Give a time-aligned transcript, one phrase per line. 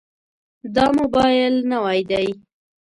[0.75, 2.27] دا موبایل نوی دی.